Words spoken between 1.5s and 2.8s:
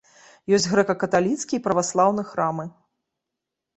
і праваслаўны храмы.